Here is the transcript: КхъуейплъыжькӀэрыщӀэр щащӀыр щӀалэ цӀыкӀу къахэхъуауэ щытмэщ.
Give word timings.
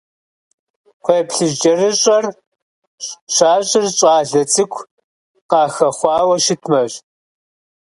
КхъуейплъыжькӀэрыщӀэр 1.01 2.25
щащӀыр 3.33 3.85
щӀалэ 3.97 4.41
цӀыкӀу 4.51 4.87
къахэхъуауэ 5.49 6.35
щытмэщ. 6.43 6.93